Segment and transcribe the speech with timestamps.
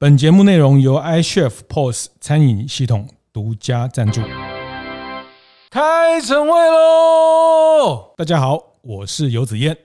[0.00, 4.22] 本节目内容由 iChef POS 餐饮系统独家赞助。
[5.70, 8.14] 开晨会喽！
[8.16, 9.76] 大家好，我是游子燕。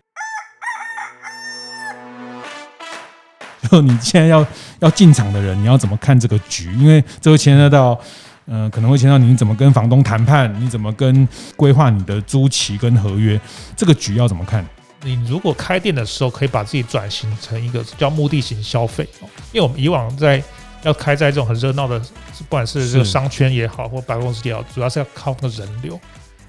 [3.71, 4.45] 就你现在要
[4.81, 6.71] 要进场的人，你要怎么看这个局？
[6.73, 7.99] 因为这会牵涉到，
[8.45, 13.41] 嗯、呃，可能会牵涉到你怎么跟房东谈判，你怎么跟规划你的租期跟合约，
[13.75, 14.63] 这个局要怎么看？
[15.05, 20.41] 你如果开店的时候，可以把自己转型成一个叫目的型消费哦，因为我们以往在
[20.83, 25.99] 要开在这种很热闹的，不管是这个商圈也好，或百货公室也好，主要是要靠那个人流。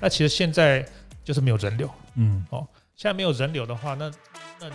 [0.01, 0.87] 那其实现在
[1.25, 4.09] 就是没有人流，嗯，哦，现在没有人流的话，那
[4.61, 4.75] 那你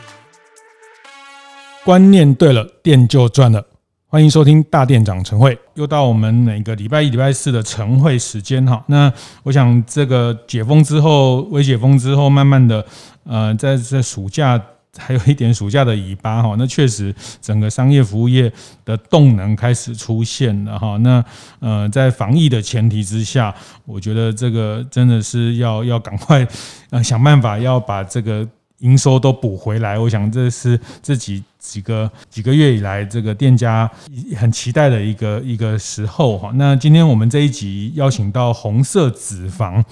[1.85, 3.66] 观念对了，店就赚了。
[4.11, 8.83] 欢迎收听大店长晨会，又到我们每个礼拜一、礼拜四的晨会时间哈。
[8.88, 12.83] 那我想这个解封之后，微解封之后，慢慢的，
[13.29, 14.59] 呃，在这暑假
[14.97, 16.55] 还有一点暑假的尾巴哈。
[16.57, 18.52] 那确实整个商业服务业
[18.83, 20.97] 的动能开始出现了哈。
[20.97, 21.23] 那
[21.59, 23.53] 呃，在防疫的前提之下，
[23.85, 26.45] 我觉得这个真的是要要赶快
[26.89, 28.45] 呃想办法要把这个。
[28.80, 33.91] 营收都补回来，我想这是这几几个几个月以来这个店家
[34.38, 36.50] 很期待的一个一个时候哈。
[36.55, 39.83] 那今天我们这一集邀请到红色纸房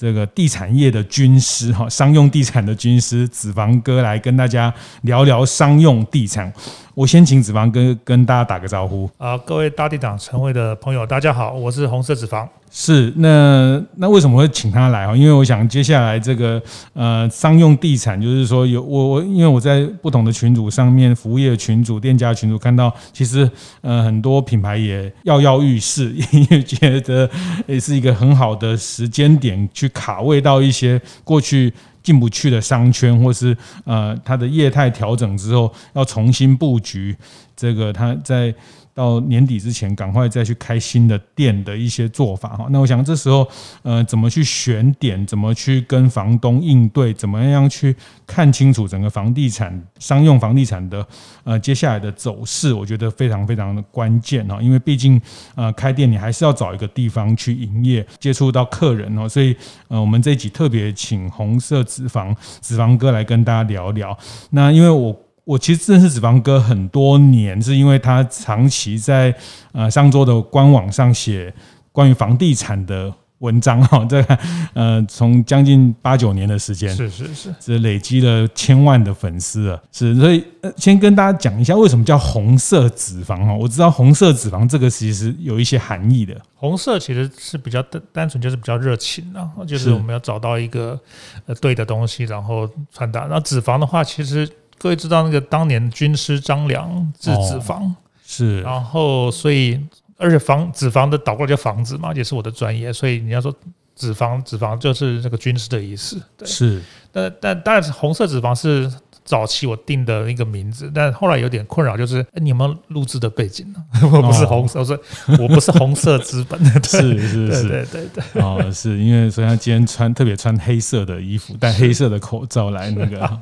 [0.00, 6.52] 这个地产业的军师哈，商用地产的军师子房哥来跟大家聊聊商用地产。
[6.94, 12.48] 我先请子房哥跟大家打个招呼啊，各位大地长晨会的朋友，大家好，我是红色子房。
[12.70, 15.16] 是那那为什么会请他来啊？
[15.16, 27.28] 因为我想接下来这个呃商用地产，就是说有我我因为我在不同的群组上面，服务业群组、店家群组看到，其实呃很多品牌也跃跃欲试，因为觉得
[27.66, 31.72] 也是一个很好的时间点去卡位到一些过去。
[32.00, 37.14] 进不去的商圈，或是呃，它的业态调整之后，要重新布局，
[37.54, 38.54] 这个它在。
[38.98, 42.66] 到年底之前，赶快再去开新的店的一些做法哈。
[42.70, 43.48] 那我想这时候，
[43.82, 47.94] 呃，怎么去选点，怎么去跟房东应对，怎么样去
[48.26, 51.06] 看清楚整个房地产、商用房地产的
[51.44, 54.60] 呃接下来的走势，我觉得非常非常的关键哈。
[54.60, 55.22] 因为毕竟
[55.54, 59.28] 呃开店你还是要找一个地方去营业，接触到客人哦。
[59.28, 59.54] 所以
[59.86, 64.18] 呃，我们这一集特别请红色脂肪脂肪哥来跟大家聊聊。
[64.50, 65.16] 那因为我。
[65.48, 69.34] 我其实认识子房哥很多年，是因为他长期在
[69.72, 71.50] 呃商周的官网上写
[71.90, 74.38] 关于房地产的文章 哈，这个
[74.74, 91.00] 呃从将近八九年的时间，是是是，是累积了千万的粉丝了，是所以呃先跟大家讲一下为什么叫红色脂肪哈，我知道红色脂肪这个其实有一些含义的，红色其实是比较单单纯就是比较热情啊，就是我们要找到一个
[91.46, 94.46] 呃对的东西，然后传达，然后纸房的话其实。
[94.78, 99.78] 各位知道那个当年军师张良制纸房、哦、是，然后所以
[100.16, 103.54] 而且房纸房的倒过来叫房子嘛，也是我的专业，所以你要说
[103.94, 108.90] 纸房纸房就是那个军师的意思，对是，但但但是红色脂肪是。
[109.28, 113.84] 早期我定的一个名字，但后来有点困扰，就是哎，你有没有录制的背景呢？
[114.10, 114.98] 我不是红色，我说
[115.38, 123.40] 我不是红色资本的， 是是是，对对对，哦，是因为所以他今天穿特别穿黑色的衣服， 戴黑色的口罩来那个，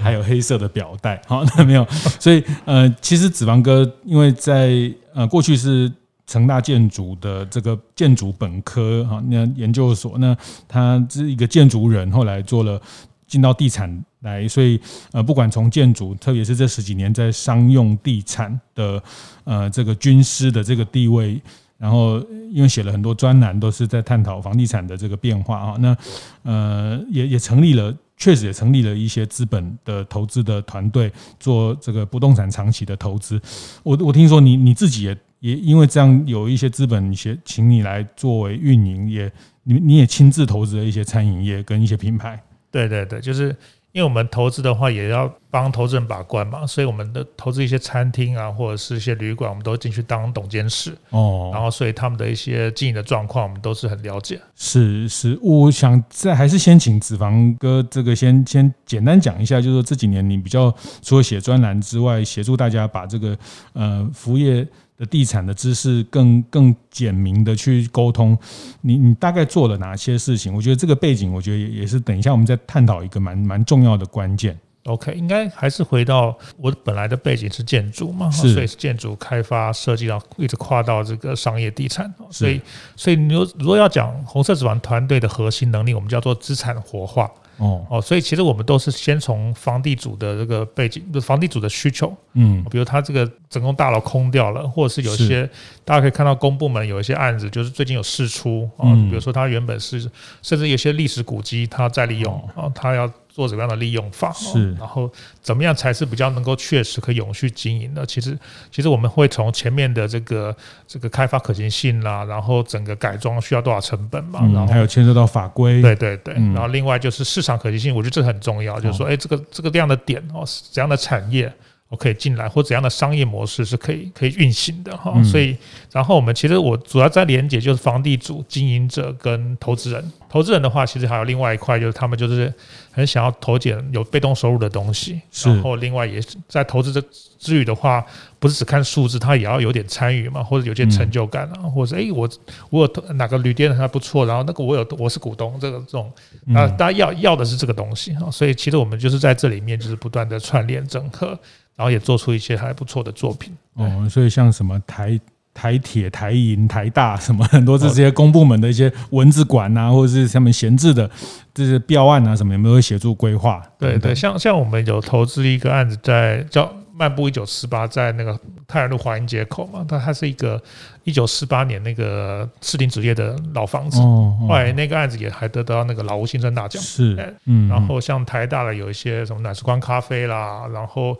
[0.00, 1.84] 还有黑色的表带，好，那没有，
[2.20, 4.70] 所以呃，其实子房哥因为在
[5.12, 5.92] 呃过去是
[6.24, 10.36] 成大建筑的这个建筑本科哈，那研究所，那
[10.68, 12.80] 他是一个建筑人，后来做了。
[13.30, 14.78] 进到地产来，所以
[15.12, 19.00] 呃，不管从建筑，特别是这十几年在商用地产的
[19.44, 21.40] 呃这个军师的这个地位，
[21.78, 22.18] 然后
[22.50, 25.76] 因为写了很多专栏，都是在探讨房地产的这个变化啊。
[25.78, 25.96] 那
[26.42, 33.40] 呃也也成立了，确实也成立了一些资本的投资的团队，做这个不动产长期的投资。
[33.84, 39.30] 我我听说你你自己也也因为这样有一些资本，些请你来作为运营，也
[39.62, 42.42] 你你也亲自投资了一些餐饮业跟一些品牌。
[42.70, 43.48] 对对对，就是
[43.92, 51.50] 因为我们投资的话，也要帮投资人把关嘛，所以我们的投资一些餐厅啊，或者是一些旅馆，我们都进去当董监事哦。
[51.52, 54.40] 然后，所以他们的一些经营的状况，我们都是很了解。
[54.54, 60.72] 是是，我想再还是先请子房哥这个先先简单讲一下，就是说这几年你比较
[61.02, 63.36] 除了写专栏之外，协助大家把这个
[63.72, 64.66] 呃服务业。
[65.00, 68.36] 的地产的知识更更简明的去沟通，
[68.82, 70.54] 你你大概做了哪些事情？
[70.54, 74.58] 我觉得这个背景，我觉得也也是等一下我们再探讨一个蛮蛮重要的关键。
[74.84, 82.12] OK，应该还是回到我本来的背景是建筑嘛，是所以是建筑开发设计，然后一直跨到这个商业地产。
[82.30, 82.60] 所以
[82.94, 87.30] 所以你如果要讲红色纸房团队的核心能力，我们叫做资产活化。
[87.60, 87.86] 哦。
[87.88, 95.50] 哦，所以其实我们都是先从房地主的这个背景，就房地主的需求，嗯，比如他这个整栋大楼空掉了，或者是有些是。
[95.84, 100.10] 大家可以看到公部门有一些案子，就是最近有释出啊，嗯、比如说他原本是
[100.42, 103.08] 甚至有些历史古迹，他再利用啊，哦、他要。
[103.40, 104.30] 做怎么样的利用法？
[104.32, 105.10] 是，然后
[105.40, 108.04] 怎么样才是比较能够确实可以永续经营的？
[108.04, 108.38] 其实，
[108.70, 110.54] 其实我们会从前面的这个
[110.86, 121.50] 这个开发可行性啦，然后整个改装需要多少成本嘛，然后还有牵涉到法规，对对对，然后另外就是市场可行性，我觉得这很重要，就是说，哎，这个这个这样的点哦，怎样的产业？
[121.88, 125.56] 我可以进来，或怎样的商业模式是可以可以运行的哈，所以
[125.90, 130.12] 然后我们其实我主要在连接就是房地主、经营者跟投资人。
[130.28, 132.54] 投资人的话，其实还有另外一块，就是他们就是
[133.00, 135.20] 很想要投点有被动收入的东西。
[135.44, 137.02] 然后另外也在投资这
[137.38, 138.04] 之余的话，
[138.38, 142.28] 不是只看数字，他也要有点参与嘛，或者有些成就感啊，或者哎我
[142.70, 146.12] 我有哪个旅店还不错，然后那个我有我是股东，这个这种
[146.54, 151.38] 啊，大家要要的是这个东西啊，所以其实我们就是在这里面就是不断的串联整合。
[151.76, 155.18] 然后也做出一些还不错的作品哦，所以像什么台
[155.52, 161.10] 台铁、台银、台大什么很多这些公部门的一些文字馆啊，或者是他们闲置的
[161.52, 163.62] 这些标案啊什么，有没有协助规划？
[163.78, 168.38] 对对，像像我们有投资一个案子在叫漫步一九四八，在那个
[168.68, 170.62] 泰安路华阴街口嘛，它它是一个
[171.04, 176.80] 一九四八年那个士林纸业的老房子，后来那个案子也还得到那个老屋新生大奖。
[176.82, 181.16] 是，嗯，然后像台大的有一些什么暖时光咖啡啦，然后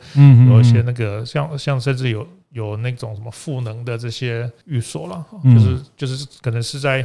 [0.49, 7.05] 有一些那个像像甚至有有那种什么赋能的这些寓所了，就是就是可能是在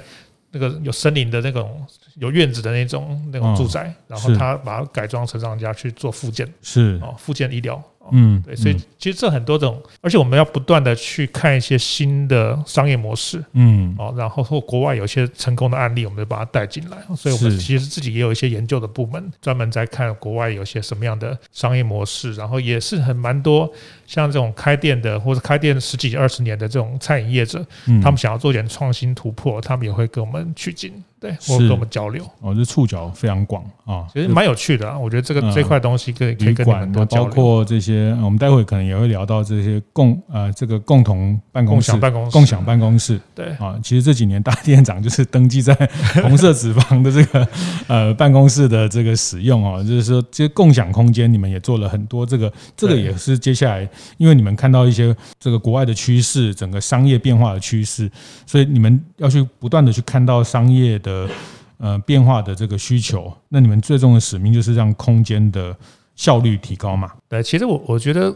[0.51, 6.99] 那个有森林的那种有院子的那种那种住宅，然后他把它改装成让人家去做复建，是。
[7.01, 7.81] 哦，复建医疗。
[8.11, 16.97] 嗯，对，所以其实这很多种，而且我们要不断的去看一些新的商业模式，嗯，哦，然后或国外有一些成功的案例，我们就把它带进来。
[17.15, 23.71] 所以我们其实自己也有一些研究的部门，专门在看国外有些什么样的商业模式，然后也是很蛮多
[24.05, 27.65] 像这种开店的或者开店十几二十年的这种餐饮业者，
[28.01, 30.91] 他们想要做点创新突破，他们也会跟我们取经。
[31.17, 34.99] 对，或跟我们交流哦，这触角非常广啊，其实蛮有趣的啊。
[34.99, 37.27] 我觉得这个这块东西可以可以跟你们多交流。
[37.27, 43.19] 包括这些，我们待会可能也会聊到这些共呃这个共同办公室、共享办公室、共享办公室。
[43.33, 45.73] 对啊，其实这几年大店长就是登记在
[46.23, 47.47] 红色脂肪的这个
[47.87, 53.87] 呃办公室的这个使用啊，就是说这些共享空间，你们也做了很多这个，这个也是接下来
[54.17, 58.09] 因为你们看到一些这个国外的趋势，整个商业变化的趋势，
[58.45, 61.27] 所以你们要去不断的去看到商业的。
[61.77, 65.75] 呃，变化的这个需求，那你们最终的使命就是让空间的
[66.15, 67.11] 效率提高嘛？
[67.27, 68.33] 对，其实我我觉得，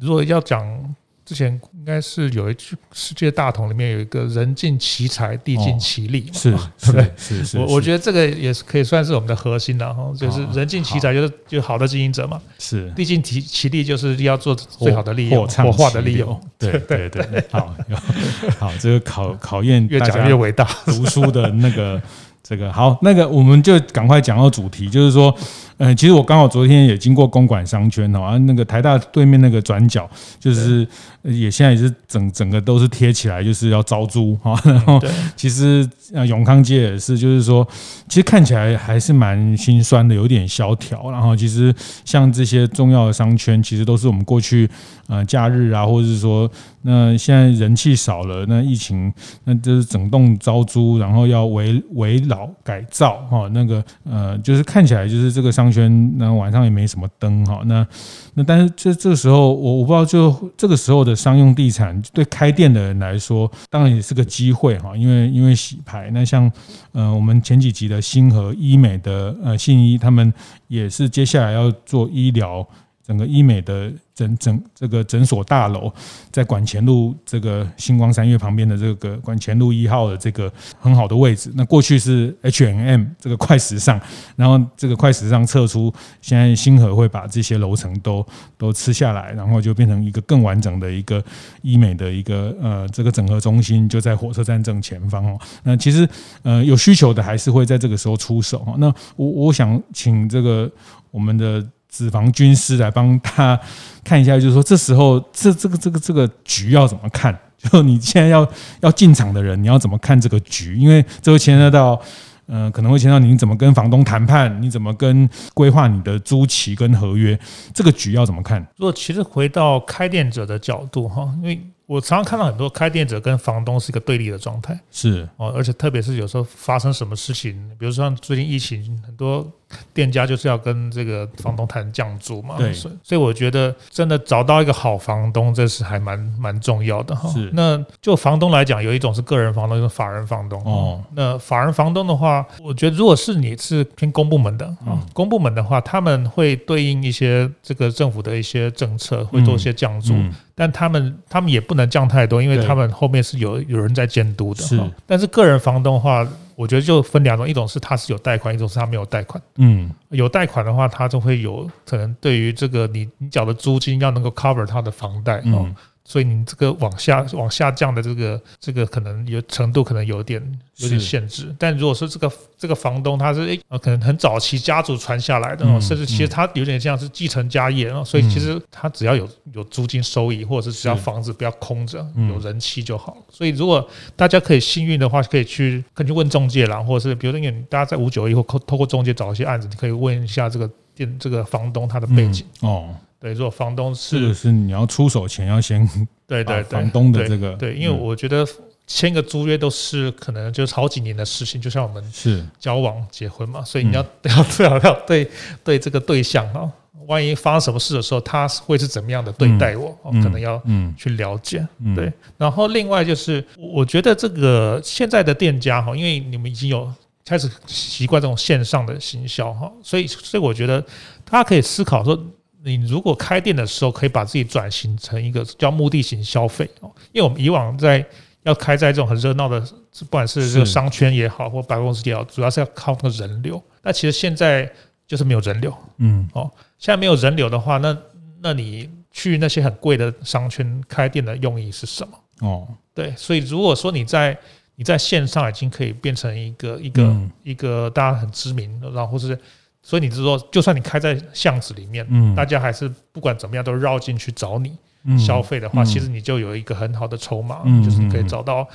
[0.00, 0.94] 如果要讲
[1.24, 7.10] 之前，应该是有一句世界大同里面有一个“人尽其才，地尽其力”嘛，是，对？
[7.16, 7.58] 是是。
[7.58, 12.38] 我我觉得这个也是可以算是我们的核心了哈，就是人尽其才，就是就好的经营者嘛。
[12.58, 16.38] 是，地尽其其力，就是要做最好的利用，活化的利用。
[16.58, 17.74] 对对对，好，
[18.60, 21.98] 好，这个考考验越讲越伟大，读书的那个。
[22.46, 25.34] 这个好，那个我们就赶快讲到主题，就是说，
[25.78, 30.86] 嗯，其实我刚好昨天也经过公馆商圈哈，那个台大对面那个转角，就是
[31.22, 34.58] 也现在也是整整个都是贴起来，就是要招租哈。
[34.64, 35.00] 然后
[35.34, 37.66] 其实呃永康街也是，就是说，
[38.08, 41.10] 其实看起来还是蛮心酸的，有点萧条。
[41.10, 41.74] 然后其实
[42.04, 44.68] 像这些重要的商圈，其实都是我们过去
[45.08, 46.50] 呃假日啊，或者是说。
[46.86, 49.10] 那现在人气少了，那疫情，
[49.44, 57.86] 那就是整栋招租，然后要围围老改造哈，那个呃，就是看起来就是这个商商圈，那晚上也没什么灯哈，那
[58.34, 66.50] 那但是这这个时候，我我不知道，就这个时候的商用地产对开店的人来说，当然也是个机会哈，因为因为洗牌，那像
[66.92, 70.32] 呃我们前几集的星河医美的呃信医，他们
[70.68, 72.66] 也是接下来要做医疗。
[73.06, 75.92] 整个医美的诊诊这个诊所大楼，
[76.32, 81.52] 在管前路这个星光三月旁边的这个管前路一号的这个很好的位置。
[81.54, 84.00] 那过去是 HNM 这个快时尚，
[84.36, 85.92] 然后这个快时尚撤出，
[86.22, 88.24] 现在星河会把这些楼层都
[88.56, 91.22] 都吃下来，然后就变成一个更完整的一个
[91.60, 95.38] 医美的一个呃这个整合中心，就在火车站正前方哦。
[95.64, 96.08] 那其实
[96.42, 98.76] 呃有需求的还是会在这个时候出手哦。
[98.78, 100.70] 那我我想请这个
[101.10, 101.62] 我们的。
[101.94, 103.58] 脂肪军师来帮他
[104.02, 107.38] 看一下，就是说这时候这这个这个这个局要怎么看？
[107.56, 108.46] 就你现在要
[108.80, 110.74] 要进场的人，你要怎么看这个局？
[110.74, 111.98] 因为这会牵涉到，
[112.46, 117.38] 嗯、呃，可能会牵涉到你怎么跟房东谈判，你怎么跟规划你的租期跟合约，
[117.72, 118.60] 这个局要怎么看？
[118.76, 129.48] 如果其实回到开店者的角度哈，因为我常常看到很多开店者跟房东是一个对立的状态，是哦，而且特别是有时候发生什么事情，比如说像最近疫情很多。
[129.92, 137.28] 店家就是要跟这个房东谈降租嘛，对，所以我觉得真的找到一个好房东，这是还蛮蛮重要的哈。
[137.30, 140.60] 是，那就房东来讲，有一种是个人房东，一种法人房东。
[140.64, 150.14] 哦，那法人房东的话，我觉得如果是你是偏公部门的啊，嗯、公部门的话，他们会对应一些这个政府的一些政策，会做一些降租。
[150.56, 154.62] 但他们他们也不能降太多，因为他们后面是有有人在监督的。
[154.62, 156.24] 是，但是个人房东的话，
[156.56, 159.42] 我觉得就分两种，一种是他是有贷款，一种是他没有贷款。
[159.56, 165.40] 嗯，有贷款的话，他就会有可能对于这个你你缴的租金要能够 cover 他的房贷。
[165.44, 165.74] 嗯。
[166.06, 170.40] 所以你这个往下往下降的这个这个可能有程度可能有点
[170.76, 183.16] 有点限制，但如果说这个这个房东他是诶可能很早期家族传下来的，甚至其实他有点像是继承家业，所以其实他只要有有租金收益，或者是只要房子不要空着，有人气就好。
[183.30, 192.44] 所以如果大家可以幸运的话，可以去可以去问中介啦，或者是比如说你大家在五九一或透过中介找一些案子，你可以问一下这个店这个房东他的背景。
[192.60, 192.94] 哦。
[193.24, 195.88] 对，如果房东是，是是你要出手前要先
[196.28, 198.46] 对对房东的这个对，对，因为我觉得
[198.86, 205.26] 签个租约都是可能就是好几年的事情，就像我们是交往结婚嘛，所以你要 要最好要对
[205.64, 206.70] 对这个对象啊，
[207.06, 211.66] 万一发生什么事的时候，他会是怎么样的对待我，可能要嗯去了解。
[211.96, 216.92] 对，然后另外就是我觉得这个现在的店家哈，因为你们已经有
[217.24, 220.78] 开始习惯这种线上的行销哈，所以所以我觉得
[221.24, 222.22] 大家可以思考说。
[222.64, 228.04] 你如果开店的时候，可以把自己转型成一个叫目的型消费哦，因为我们以往在
[228.42, 229.60] 要开在这种很热闹的，
[230.00, 233.62] 不管是这个商圈也好，或办公室也好，主要是要靠那个人流。
[233.82, 234.70] 那其实现在
[235.06, 237.94] 就是没有人流，嗯，哦，现在没有人流的话，那
[238.40, 242.48] 那你去那些很贵的商圈开店的用意是什么？
[242.48, 244.34] 哦，对，所以如果说你在
[244.76, 249.38] 你在线上已经可以变成一个一个一个大家很知名，然后是。
[249.86, 254.74] 所以你是说，就算你开在巷子里面，嗯，大家还是不管怎么样都绕进去找你
[255.18, 258.66] 消费的话，嗯、其实你就有一个很好的筹码，嗯、就是你可以找到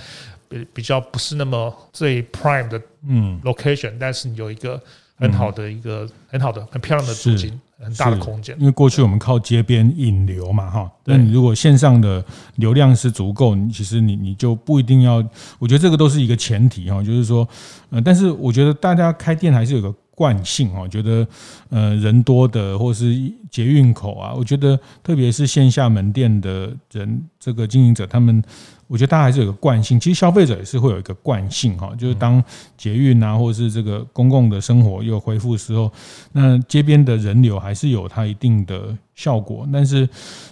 [0.48, 3.42] 比比较不是那么最 prime 的嗯。
[3.44, 4.80] location，但是你有一个
[5.16, 8.56] 很好的一个很好的很漂亮的租金，很大的空间。
[8.60, 12.24] 因为过去我们靠街边引流嘛，哈，那你如果线上的
[12.58, 15.28] 流量是足够，你其实你你就不一定要。
[15.58, 17.50] 我觉得这个都是一个前提哈，就是说，
[17.90, 19.92] 呃，但是我觉得大家开店还是有个。
[20.20, 21.26] 惯性哦，觉得
[21.70, 23.16] 呃人多的或是
[23.50, 28.44] 捷运口啊，我觉得特别是线下门店的人，这个经营者他们。
[28.90, 32.44] 我觉得大家还是有个惯性，其实消费者也是会有一个惯性哈，就是当
[32.76, 35.92] 捷运啊，或者是这个公共的生活又恢复的时候，
[36.32, 39.70] 那街边的人流还是有它一定的效果。
[39.72, 40.10] 但是，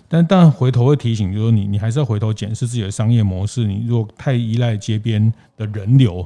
[0.08, 3.65] 但当然回头会提醒，就是说你你还是要回头检视自己的商业模式。
[3.65, 6.24] 你如果太依赖街边的人流，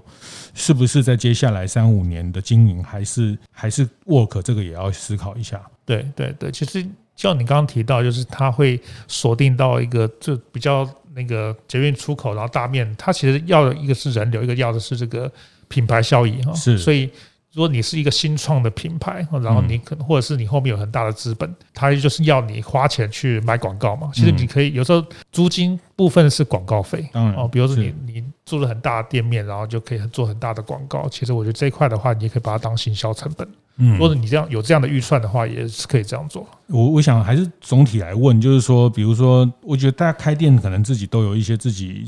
[0.53, 4.41] 是不是在接下来三五年的经营还是还是 work？
[4.41, 5.61] 这个也要思考一下。
[5.85, 8.77] 对对对，其实像你刚刚提到，就是它会
[9.07, 10.85] 锁定到一个就比较。
[11.13, 15.31] 那个捷运出口，然后大面，它其实要的一个是人流，一个要的是这个
[15.67, 16.53] 品牌效益哈。
[16.53, 17.09] 是，所以
[17.53, 24.09] 如果你是一个新创的品牌，然后你可能或者是你后面有很大的资本，它就是要你花钱去买广告嘛。
[24.13, 31.07] 其实你可以有时候租金部分是广告费，哦，比如说你你租了很大的店面，然后就可以做很大的广告。
[31.07, 33.47] 其实我觉得这一块的话，你也可以把它当行销成本。
[33.77, 36.45] 嗯，或者你这样有这样的预算的话，也是可以这样做。
[36.67, 42.03] 我我想还是总体来问，就是说，比如说，我觉得大家开店可能自己都有一些自己，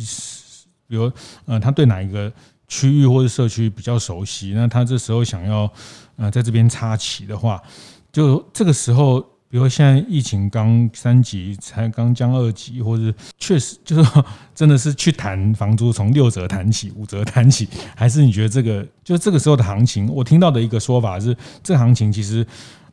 [0.90, 1.10] 比如
[1.46, 2.30] 呃，他对哪一个
[2.68, 5.72] 区域或者社区比较熟悉，那他这时候想要
[6.18, 7.64] 呃在这边插旗的话，
[8.12, 9.26] 就这个时候。
[9.54, 14.24] 比如现在疫情刚三级，才刚降二级，或者确实就是，
[14.56, 20.12] 真的是去谈房租从六折谈起，五折谈起，还是你觉得这个就这个时候的行情？
[20.12, 22.44] 我听到的一个说法是，这行情其实。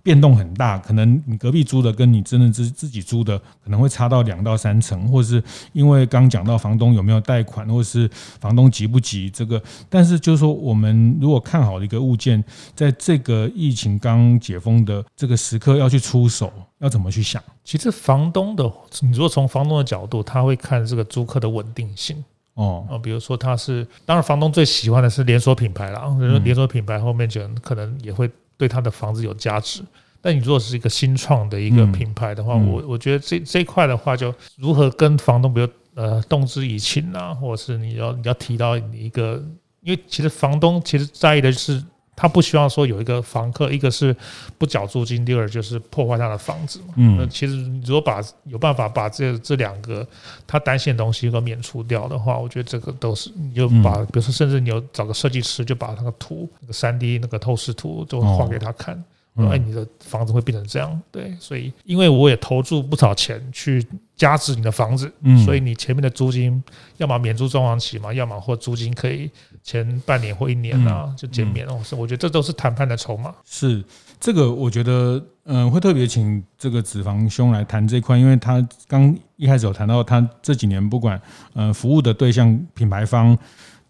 [0.03, 5.43] 变动很大，可能你隔壁租的跟你真的自自己租的可能会差到两到三成，或者是
[5.73, 8.09] 因为刚讲到房东有没有贷款，或者是
[8.41, 9.63] 房东急不急这个。
[9.89, 12.43] 但是就是说，我们如果看好的一个物件，
[12.75, 17.43] 在这个疫情刚解封的这个时刻要去出手，要怎么去想？
[17.63, 18.65] 其实房东的，
[19.01, 22.87] 你如果从房东的角度，他会看这个租客的稳定性哦。
[22.91, 26.05] 啊，比如说他是，当然房东最喜欢的是连锁品牌啦，
[26.43, 28.31] 连锁品牌后面就可能也会。
[28.61, 29.81] 对他的房子有价值，
[30.21, 39.43] 但你如果是一个新创的一个品牌的话，我我觉得这这一块的话，就如何跟房东比如呃动之以情啊，或者是你要你要提到你一个，
[39.81, 41.83] 因为其实房东其实在意的是
[42.17, 44.15] 他不希望说有一个房客，一个是
[44.59, 46.95] 不缴租金，第二就是破坏他的房子嘛。
[46.97, 50.07] 嗯，那其实如果把有办法把这这两个
[50.47, 58.95] 他担心的东西都免除掉的话，我觉得这个都是你就把，比如说甚至你有找个设计师，就把那个图那个三 D 那个透视图都画给他看。
[58.95, 59.03] 哦
[59.37, 63.85] 哎，你的房子会变成这样，对，所以因为我也投注不少钱去
[64.15, 66.63] 加持你的房子，嗯，所以你前面的租金
[66.99, 69.31] 要么免租装潢期嘛，要么或租金可以
[69.63, 73.35] 前半年或一年啊就减免哦，是我觉得这都是谈判的筹码。
[73.45, 73.83] 是
[74.19, 81.19] 这个，我觉得嗯，会特别请这个子房兄来谈这块，因为他刚一开始有谈到他这几年不管
[81.55, 83.39] 呃服务的对象品牌方。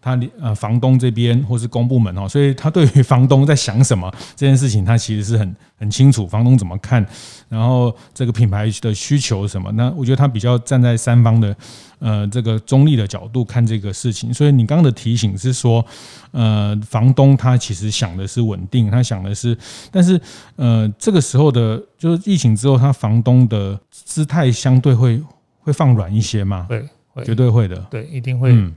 [0.01, 7.05] 他呃，房东这边或是公部门哦，所以他对于 房东在想什么这件事情，他其实是很很清楚，房东怎么看，
[7.47, 11.55] 然后这个品牌的需求什么，那我觉得他比较站在三方的
[11.99, 14.33] 呃这个中立的角度看这个事情。
[14.33, 15.85] 所以你刚刚的提醒是说，
[16.31, 19.55] 呃，房东他其实想的是稳定，他想的是，
[19.91, 20.19] 但是
[20.55, 25.21] 呃这个时候的，就是疫情之后，他房东的姿态相对会
[25.59, 26.65] 会放软一些吗？
[26.67, 26.83] 对，
[27.23, 28.51] 绝对会的，对，一定会。
[28.51, 28.75] 嗯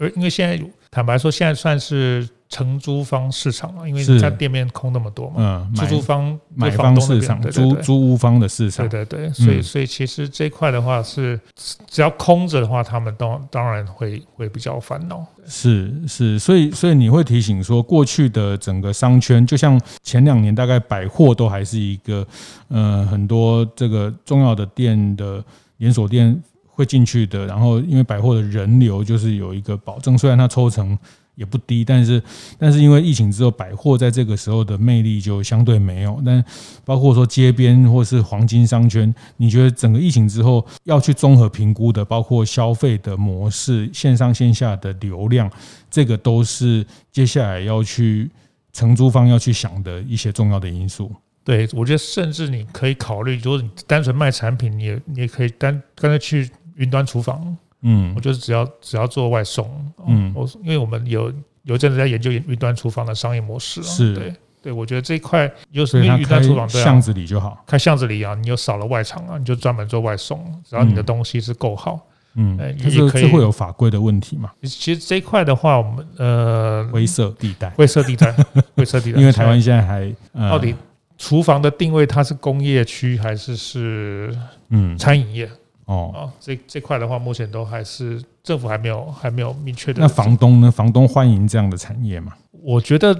[0.00, 11.38] 而因为现在坦白说，现在算是承租方市场了，因为在店面空那么多嘛，嗯，出租方买方市场，租租屋方的市场，对对对，所以所以其实这块的话是
[11.86, 15.26] 只要空着的话，他们当当然会会比较烦恼。
[15.48, 22.26] 是是，所以所以你会提醒说，过去的整个商圈，就像前两年大概百货都还是一个
[22.68, 25.44] 呃很多这个重要的店的
[25.78, 26.40] 连锁店。
[26.76, 30.96] 会进去的，然后因为百货的人流就是有一个保证，虽然它抽成
[31.34, 32.22] 也不低，但是
[32.58, 36.22] 但是因为疫情之后，百货在这个时候的魅力就相对没有。
[36.24, 36.44] 但
[36.84, 45.50] 包括说街边或是黄金商圈，你觉得整个疫情之后要去综合评估的，包括消费的模式、线上线下的流量，
[45.90, 48.30] 这个都是接下来要去
[48.74, 51.10] 承租方要去想的一些重要的因素。
[51.42, 56.50] 对，我觉得甚至你可以考虑，如果你单纯卖产品，你也你也可以单刚才去。
[56.76, 59.68] 云端厨房，嗯，我就是只要只要做外送，
[60.06, 61.32] 嗯，我因为我们有
[61.64, 64.14] 有一阵子在研究云端厨房的商业模式，是。
[64.14, 66.68] 对对，我觉得这一块就是因为云端厨房？
[66.68, 72.00] 巷子里就好，开巷子里啊，你又少了外场啊，你就专门做外送，只要你的东西是够好，
[72.34, 74.50] 嗯，也可以会有法规的问题嘛？
[74.62, 78.34] 其实这一块的话，我们呃，灰色地带，灰色地带，
[78.74, 80.12] 灰色地带，因为台湾现在还
[80.50, 80.74] 到底
[81.16, 84.36] 厨房的定位，它是工业区还是是
[84.70, 84.98] 嗯。
[84.98, 85.48] 餐饮业？
[85.86, 90.00] 哦，这这块的话，目前都还是政府还没有还没有明确的。
[90.00, 90.70] 那房东呢？
[90.70, 92.32] 房东欢迎这样的产业吗？
[92.62, 93.16] 我觉得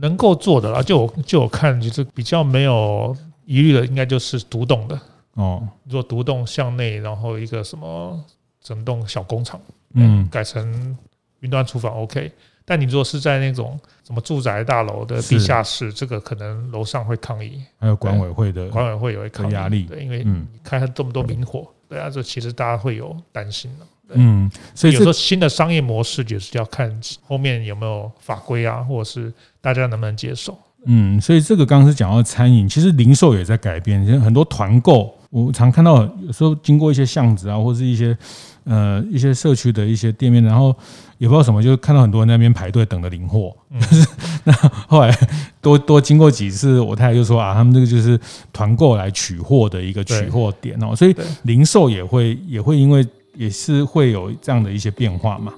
[0.00, 4.98] 能够做的啦，就我就我看，就是比较没有疑虑的，应该就是独栋的
[5.34, 5.68] 哦。
[5.88, 8.18] 做独栋向内，然后一个什么
[8.62, 9.60] 整栋小工厂，
[9.92, 10.96] 嗯，改成
[11.40, 12.32] 云端厨房，OK。
[12.64, 21.68] 但你如果是在那种什么住宅大楼的地下室，这个可能楼上会抗议，还有管委会的管委会也会抗议压力，对，因为你开这么多明火。
[21.92, 23.86] 对啊，这其实大家会有担心的。
[24.14, 26.90] 嗯，所以有时候新的商业模式也是要看
[27.22, 30.58] 后面有没有法规啊，或者是大家能不能接受。
[30.86, 34.02] 嗯，所以这个刚刚是讲到餐饮，其实零售也在改变。
[34.06, 38.16] 现在很多团购，我常看到有时候经过一些巷子啊，或是一些
[38.64, 40.74] 呃一些社区的一些店面，然后
[41.18, 43.54] 也不知道什么，就看到很多人在那边排队等着领货。
[43.80, 44.06] 就是
[44.44, 44.52] 那
[44.88, 45.16] 后来
[45.60, 48.18] 多多经过几次，我太太就说啊，他们这个就是
[48.52, 55.52] 团购来取货的一个取货点哦，所以零售也会也会因为也是会有这样的一些变化嘛。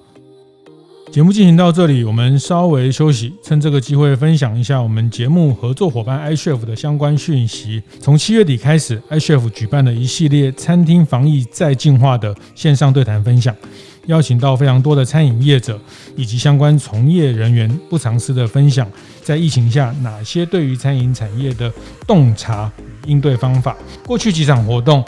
[1.14, 7.80] 节目进行到这里，我们稍微休息，趁这个机会分享一下我们节目合作伙伴 iCHEF 的相关讯息。
[8.00, 13.54] 从七月底开始，iCHEF 举办了一系列餐厅防疫再进化的线上对谈分享，
[14.06, 15.80] 邀请到非常多的餐饮业者
[16.16, 18.84] 以及相关从业人员不藏私的分享，
[19.22, 21.72] 在疫情下哪些对于餐饮产业的
[22.08, 22.68] 洞察
[23.04, 23.76] 与应对方法。
[24.04, 25.04] 过去几场活动。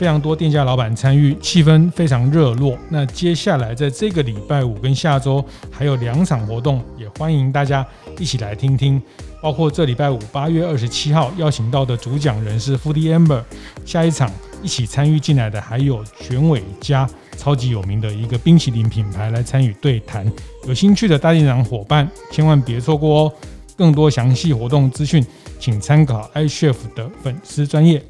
[0.00, 2.74] 非常多店家老板参与，气氛非常热络。
[2.88, 7.86] 那接下来在这个礼拜五跟下周还有两场活动，也欢迎大家
[8.18, 8.98] 一起来听听。
[9.42, 13.42] 包括这礼拜五八月二十七号邀请到的主讲人是 Foodie Amber，
[13.84, 14.32] 下一场
[14.62, 20.24] 一起参与进来的还有卷尾家，超级有名的一个冰淇淋品牌来参与对谈。
[20.66, 23.32] 有兴趣的大店长伙伴千万别错过哦！
[23.76, 25.22] 更多详细活动资讯，
[25.58, 28.02] 请参考 iCHEF 的粉丝专业。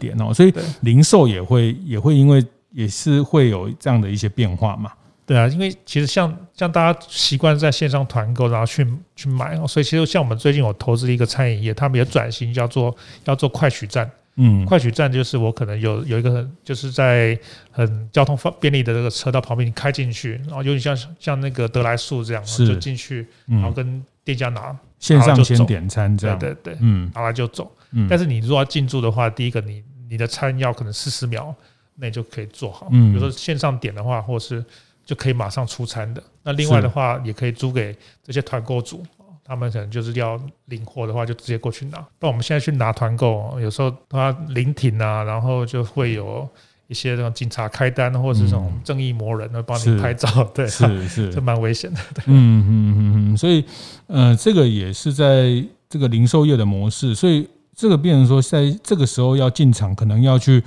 [0.00, 4.90] 点哦，所以零售也会也会因为也是会有这样的一些变化嘛。
[5.26, 8.84] 对啊，因为其实像像大家习惯在线上团购，然后去
[9.14, 14.10] 去买哦，所以其实像我们最近有投资一个餐饮业，他们也转型叫做要做快取站。
[14.36, 17.38] 嗯，快取站就是我可能有有一个很就是在
[17.70, 27.70] 很交通方便利的这个车道旁边，你开进去，然后有点像像那个得来速这样，就进去，然后跟店家拿线上先点餐这样，对对对，嗯，拿来就走。
[27.92, 31.54] 嗯，但是你如果要进驻的话，第一个你你的餐要可能四十秒
[31.94, 34.62] 内就可以做好，嗯，比如说线上点的话，或是
[35.04, 36.22] 就可以马上出餐的。
[36.42, 39.02] 那另外的话，也可以租给这些团购组。
[39.44, 42.06] 他们可能就是要领货的话，就直接过去拿。
[42.20, 46.48] 那我们现在去拿团购，有时候他临停啊，然后就会有
[46.86, 52.00] 一些这种警察开单，或者是这种正义魔人会帮你拍照，是对，是是， 这蛮危险的。
[52.14, 53.64] 对嗯嗯嗯嗯，所以
[54.06, 57.48] 呃，这个也是在这个零售业的模式，所以
[57.80, 60.62] 这个变成说，在这个时候要进场，可能要去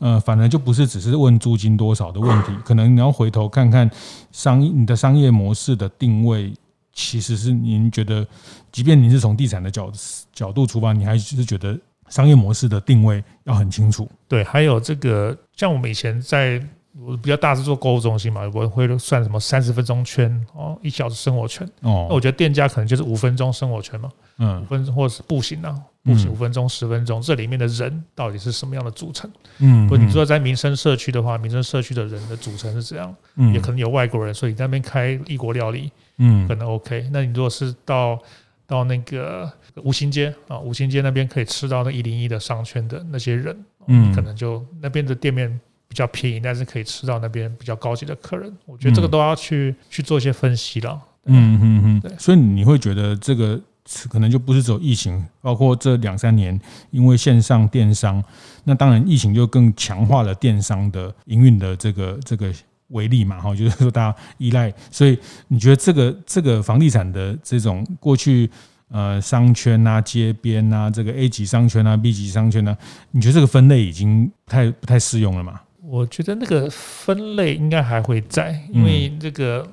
[0.00, 3.90] 呃，反而就不是只是问租金多少的问题， 可能你要回头看看
[4.30, 6.52] 商你的商业模式的定位。
[6.92, 8.26] 其实是您觉得，
[8.72, 9.88] 即便您是从地产的角
[10.32, 11.78] 角度出发，你还是觉得
[12.08, 14.08] 商业模式的定位要很清楚。
[14.26, 16.60] 对，还有这个，像我们以前在
[17.00, 22.06] 我比较大是做购物中心嘛，我会算什么三十分钟圈哦，一小时生活圈哦。
[22.08, 29.30] 那我觉得店家可能就是五分钟生活圈嘛，嗯，五分钟或者是步行啊，步行五分钟、十分钟，这里面的人到底是什么样的组成？
[29.58, 33.14] 嗯，不，你说在民生社区的话，民生社区的人的组成是怎样？
[33.36, 35.92] 嗯，也可能有外国人，所以在那边开异国料理。
[36.18, 37.08] 嗯，可能 OK。
[37.12, 38.18] 那你如果是到
[38.66, 39.48] 到那个
[39.84, 43.56] 五星街啊，五星街那边可以吃到那一零一的商圈的那些人，
[43.86, 48.54] 嗯，可能就那边的店面比较便宜，但是可以吃到那边比较高级的客人。
[48.66, 51.00] 我觉得这个都要去去做一些分析了。
[51.24, 52.12] 嗯嗯嗯，对。
[52.18, 53.60] 所以你会觉得这个
[54.08, 56.58] 可能就不是只有疫情，包括这两三年
[56.90, 58.22] 因为线上电商，
[58.64, 62.52] 那当然疫情就更强化了电商的营运的这个这个。
[62.88, 68.50] 为例嘛，哈，就是说大家依赖，所以你觉得这个这个房地产的这种过去
[68.88, 72.78] 呃商圈啊、街边啊、这个 A 级商圈啊、B 级商圈呢、啊，
[73.10, 75.60] 你觉得这个分类已经不太不太适用了吗？
[75.82, 79.66] 我觉得那个分类应该还会在，因为这个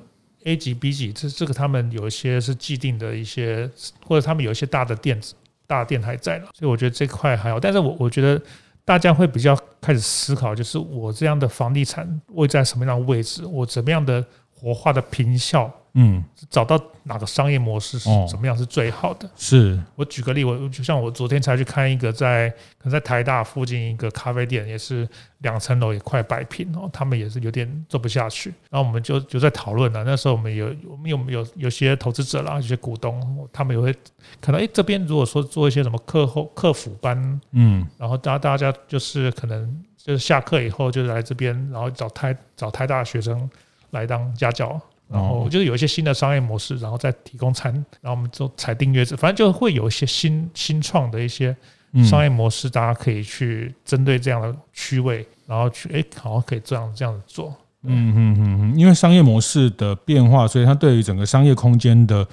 [0.44, 3.70] A 级、B 级，这这个他们有一些是既定的一些，
[4.04, 5.34] 或者他们有一些大的店子、
[5.66, 7.60] 大店还在了，所以我觉得这块还好。
[7.60, 8.40] 但是我我觉得。
[8.86, 19.28] 大家会比较开始思考，就是我这样的房地产位在什么样的位置，我怎么样的活化的坪效，嗯，找到哪个商业模式是怎么样是最好的？
[19.34, 30.04] 是我举个例，我就像我昨天才去看一个在可能在台大附近一个咖啡店，也是两层楼，也快摆平哦，他们也是有点做不下去，然后我们就就在讨论了。
[30.04, 33.90] 那时候我们有我们有有有些投资者啦，有些股东，他们也会
[34.38, 43.48] 可能哎，这边如果说做一些什么课后客服班，嗯，然后大大家就是可能就是下课以后就来这边，然后找台找台大学生
[43.92, 44.78] 来当家教。
[45.08, 51.56] 然后就是有一些新的商业模式，然后再提供餐，然后我们就采订阅制，反正就会有一些新新创的一些
[52.04, 57.54] 商业模式，大家可以去针对这样的区位，然后去哎，好像可以这样这样子做。
[57.88, 62.26] 嗯嗯嗯嗯，因为商业模式的变化，所以它对于整个商业空间的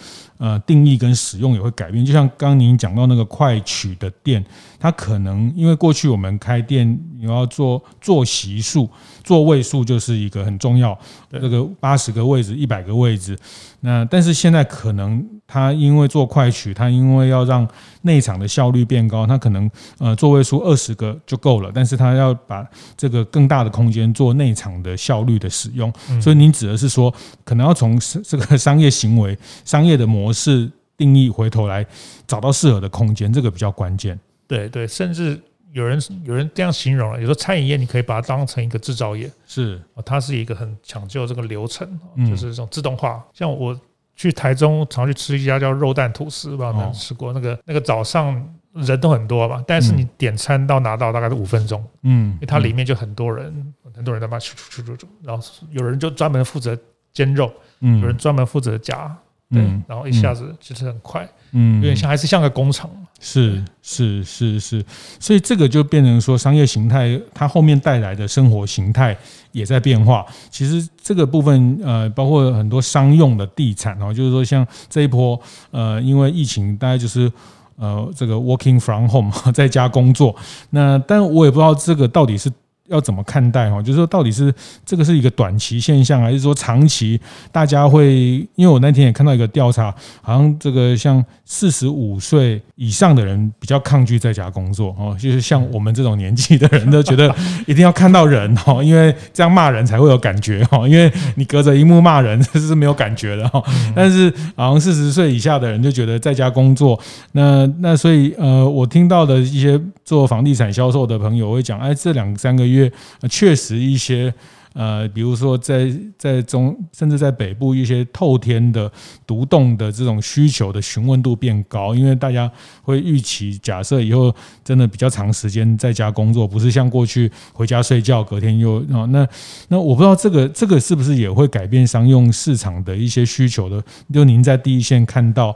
[0.44, 2.06] 呃定义跟使用也会改变。
[2.06, 4.44] 就像刚刚您讲到那个快取的店，
[4.78, 6.86] 它可能因为过去我们开店
[7.18, 8.90] 你要做坐席数。
[9.24, 11.00] 座位数就是一个很重要，
[11.32, 13.40] 这个八十个位置、一百个位置，
[13.80, 17.66] 那但是现在可能他因为做快取，他因为要让
[18.02, 25.90] 内场的效率变高，他可能呃座位数二十个就够了，但是他要把这个更大的空间做内场的效率的使用，
[26.22, 27.10] 所以您指的是说，
[27.46, 31.86] 可能要从这个商业行为、商业的模式定义回头来
[32.26, 34.20] 找到适合的空间，这个比较关键。
[34.48, 35.40] 对对，甚至。
[35.74, 43.26] 有人有人这样形容了，有时候餐饮业你可以把它当成一个制造业，是，它是一个很讲究这个流程，就是这种自动化。
[43.34, 43.76] 像我
[44.16, 47.34] 去台中常去吃一家叫肉蛋吐司，不知道有没有吃过？
[47.34, 48.36] 那个那个早上
[48.74, 56.78] 人都很多吧，但是你点餐到拿到大概是五分钟，嗯，因为它里面就很多人，很多人在那出出出出，然后有人就专门负责
[57.14, 59.18] 煎肉，嗯，有人专门负责夹。
[59.54, 62.90] 对，然后一下子就是很快，嗯，有点像还是像个工厂，
[63.20, 64.84] 是是是是，
[65.20, 69.16] 所以这个就变成说商业形态，它后面带来的生活形态
[69.52, 70.26] 也在变化。
[70.50, 75.40] 其实这个部分呃，包括很多商用的地产哦，就是说像这一波
[75.72, 77.32] 呃，因为疫情，大概就是
[77.78, 80.36] 呃这个 working from home 在家工作，
[80.72, 82.52] 那但我也不知道这个到底是。
[82.94, 83.82] 要怎么看待哈？
[83.82, 84.54] 就是说，到底是
[84.86, 87.20] 这个是一个短期现象，还是说长期
[87.52, 88.14] 大家会？
[88.56, 97.34] 因为我那天也看到一个调查，好像这个像四十五岁以上的人比较抗拒在家工作哦，就是像我们这种年纪的人都觉得
[97.66, 100.88] 一定要看到人哦，因为这样骂人才会有感觉哦。
[100.88, 103.64] 因为你隔着一幕骂人这是没有感觉的哈。
[103.96, 107.00] 但是好像四十岁以下的人就觉得在家工作，
[107.32, 112.83] 那那所以呃，我听到的一些做房地产销售的朋友会讲，哎，这两三个月。
[113.30, 114.34] 确实，一些
[114.74, 118.92] 呃，比如说在在中，甚至在北部一些透天的
[119.28, 129.28] 独栋的这种需求的询问度变高，因为大家会预期，假设以后真的比较长时间在家工作，不是像过去回家睡觉，隔天又啊，那
[129.68, 133.84] 那我不知道这个这个是不是也会改变商用市场的一些需求的？
[134.12, 135.56] 就您在第一线看到。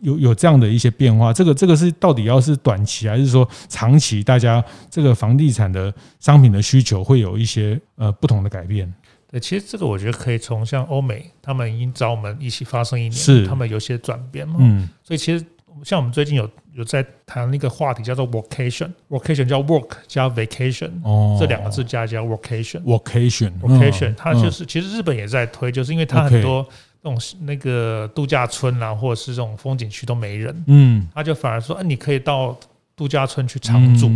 [0.00, 4.22] 有有这样的一些变化，这个这个是到底要是短期还是说长期？
[4.22, 8.92] 大家这个房地产的商品的需求会有一些呃不同的改变。
[9.30, 14.56] 对，其实这个我觉得可以从像欧美，他们已经找我们一起发生一年，是他们有些转变嘛。
[14.60, 15.44] 嗯，所以其实
[15.82, 26.66] 像我们最近有有在谈那个话题，叫做 vocation，vocation 叫 work 加 vacation，哦，这两个字加加 workation，workation，workation，它就是其实日本也在推，就是因为它很多。
[27.02, 32.58] 这种那个度假村啊，或者是这种风景区都没人，嗯，他就反而说，哎，你可以到
[32.96, 34.10] 度假村去常住，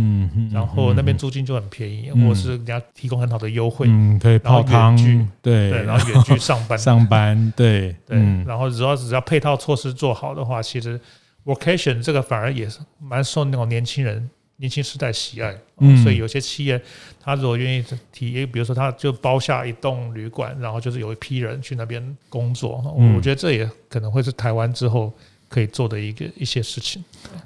[0.51, 4.97] 然后那边租金就很便宜，或者是人家提供很好的优惠，嗯，可以泡汤，
[5.41, 10.99] 对，然后远距上班， 上班，对，对，然后只要只要配套措施做好的话，其实
[11.45, 14.29] workation 这个反而也是蛮受那种年轻人。
[14.57, 15.53] 年轻时代喜爱，
[16.03, 16.79] 所以有些企业，
[17.19, 22.81] 他如果愿意提，比如说他就包下一栋旅馆，然后就是有一批人去那边工作，
[23.15, 25.11] 我觉得这也可能会是台湾之后
[25.49, 27.03] 可以做的一个一些事情。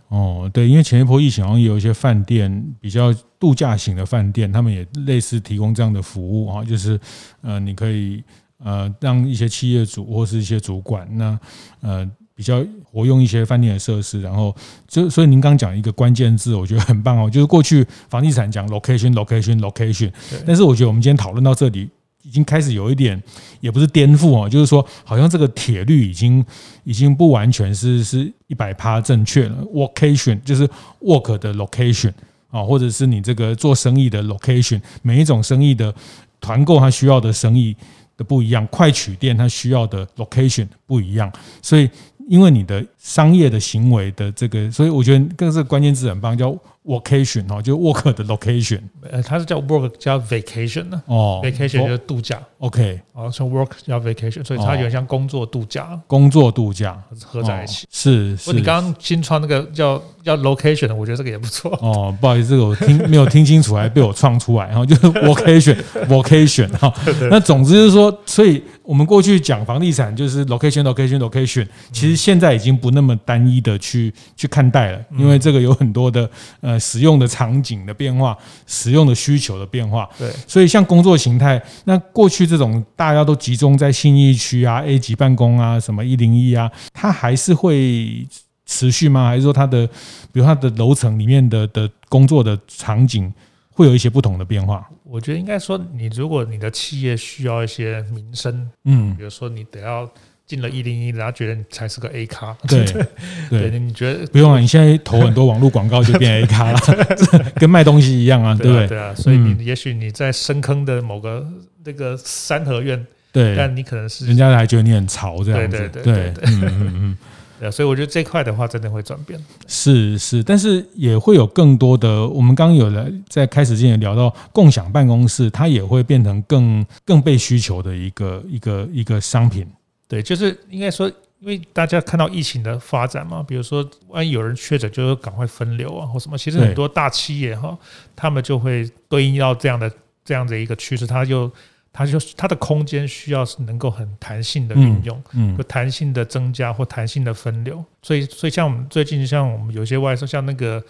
[0.10, 7.00] 哦，对，因为前一波疫情好像也有一些饭店比较度假型的饭店，他们也类似提供这样的服务啊，就是
[7.42, 8.22] 呃，你可以
[8.60, 11.40] 呃让一些企业主或是一些主管，那
[11.82, 12.12] 呃。
[12.38, 14.56] 比较活用一些饭店的设施，然后
[14.88, 20.12] 就所以您刚讲一个关键字，我觉得很棒哦，就是过去房地产讲 location location location，
[20.46, 21.90] 但是我觉得我们今天讨论到这里，
[22.22, 23.20] 已经开始有一点
[23.60, 26.46] 也不是颠覆哦，就是说好像这个铁律已经
[26.84, 30.70] 已经不完全是是一百趴正确了，location 就是
[31.02, 32.14] work 的 location
[32.52, 35.92] 啊，或者是你这个做生意的 location，每一种生意的
[36.40, 37.76] 团购它需要的生意
[38.16, 41.32] 的不一样，快取店它需要的 location 不一样，
[41.64, 41.90] 所以。
[42.28, 46.56] 因为你的商业的行为的这个，所以我觉得更是关键字很棒，叫
[46.88, 48.80] workation 哦，就 work 的 location，
[49.12, 58.54] 呃，它是叫 work 加 vacation 呢，哦，vacation 就是度假，OK，哦，从 work 加 vacation，所以它有点像工作度假，工作度假合在一起，是是。
[58.54, 61.78] 你刚刚新创那个叫叫 location 的，我觉得这个也不错。
[61.82, 66.94] 哦，不好意思，这个我听没有听清楚，还被我创出来，然后就是 VOCATION，VOCATION 哈。
[67.30, 76.30] 那总之就是说，所以我们过去讲房地产就是 location location location，其实现在已经不那么单一的去去看待了，因为这个有很多的
[76.62, 76.77] 呃。
[76.80, 88.28] 使用的场景的变化，使用的需求的变化，对，所以像工作形态，那过去这种大家都集中在信义区啊、A 级办公啊、什么一零一啊，它还是会
[88.66, 89.28] 持续吗？
[89.28, 89.88] 还是说它的，
[90.32, 93.34] 比如它的楼层里面的的工作的场景
[93.72, 94.88] 会有一些不同的变化？
[95.04, 100.10] 我觉得应该说，你如果你的企业需要一些民生，嗯，比如说你得要。
[100.48, 102.56] 进了一零一，然后觉得你才是个 A 咖。
[102.70, 102.86] 对
[103.52, 104.60] 对，你觉得不用啊？
[104.60, 106.80] 你现在投很多网络广告就变 A 咖了，
[107.60, 108.88] 跟卖东西一样啊，对不对？
[108.88, 111.46] 对啊，所以你也许你在深坑的某个
[111.84, 117.18] 那个三合院，对，但你可能是人家还觉得你很潮这样子，对对对对，嗯嗯
[117.60, 119.38] 嗯， 所以我觉得这块的话真的会转变。
[119.68, 129.68] 是是，但是也会有更多的，我们刚刚有了在开始之前聊到共享办公室，它也会变成更更被需求的一个一个一个商品。
[130.08, 131.06] 对，就是应该说，
[131.40, 136.38] 因为大家看到疫情的发展嘛，比如说万一有人确诊，就赶快分流啊，或什么。
[136.38, 137.78] 其实很多大企业哈，
[138.16, 139.92] 他们就会对应到这样的
[140.24, 141.52] 这样的一个趋势，他就
[141.92, 147.84] 他就它的空间需要是能够很弹性的运用，嗯，就弹性的增加或弹性的分流。
[148.02, 150.82] 所以，所以像我们最近像我们有些外商，像那个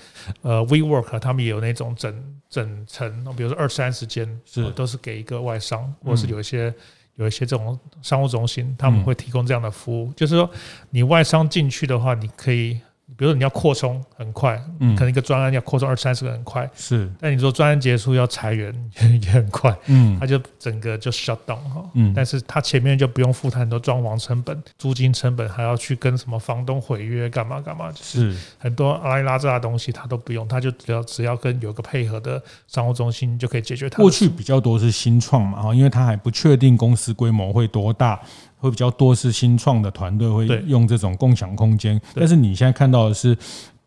[0.44, 2.14] 呃 WeWork，他们也有那种整
[2.52, 6.72] 整层，比如说二三十间是都是给一个外商，或者是有一些。
[7.18, 10.50] 有一些这种商务中心，他们会提供这样的服务，就是说
[10.90, 12.80] 你外商进去的话，你可以。
[13.16, 17.10] 比如说你要扩充很快，嗯，可能一个专案要扩充二三十个很快，是。
[17.20, 18.74] 但你说专案结束要裁员
[19.24, 22.14] 也很快，嗯，它就整个就 shut down 哈，嗯。
[22.14, 33.98] 但是他前面就不用负担很多装潢成本、租金成本，还要去跟什么房东毁约干嘛干嘛，就是很多阿里拉杂的东西他都不用，他就只要只要跟有个配合的商务中心就可以解决它。
[33.98, 38.20] 过去比较多是新创嘛哈，因为他还不确定公司规模会多大。
[38.60, 43.38] 会比较多是新创的团队会用这种共享空间，但是你现在看到的是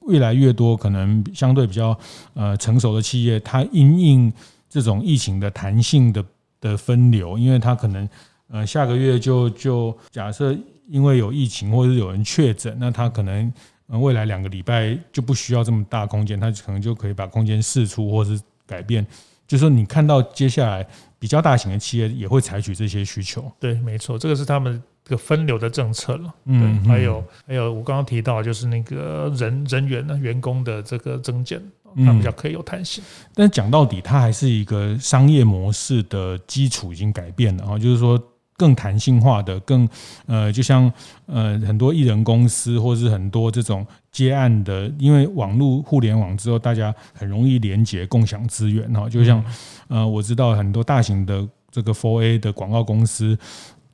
[0.09, 1.99] 越来越多可能相对比较
[2.35, 4.33] 呃成熟的企业，它因应
[4.69, 6.25] 这种疫情的弹性的
[6.61, 8.09] 的分流，因为它可能
[8.49, 10.57] 呃下个月就就假设
[10.89, 13.53] 因为有疫情或者是有人确诊，那它可能
[13.89, 19.05] 未来两个礼拜就不需要这么大空间，它可能就可以把空间释出或是改变。
[19.49, 20.87] 就是说你看到接下来。
[21.21, 23.45] 比较大型的企业也会采取这些需求。
[23.61, 26.35] 对，没错，这个是他们这个分流的政策了。
[26.47, 31.63] 嗯，还有还有，我刚刚提到就是那个人人员呢，员工的这个增减，
[32.05, 33.05] 它比较可以有弹性。
[33.05, 38.21] 嗯、但讲到底，它还是一个商业模式的基础已经改变了啊，就是说。
[38.61, 39.89] 更弹性化的，更
[40.27, 40.93] 呃，就像
[41.25, 49.09] 呃很多艺人公司，或是很多这种接案的，因为网络互联网之后，大家很容易连接、共享资源哈。
[49.09, 49.43] 就像
[49.89, 53.39] 呃，我知道很多大型的这个 for A 的广告公司、